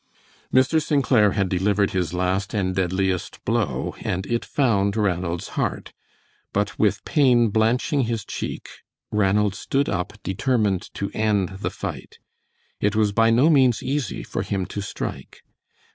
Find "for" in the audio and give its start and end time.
14.23-14.41